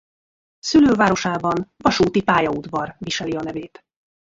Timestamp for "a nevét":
3.35-3.83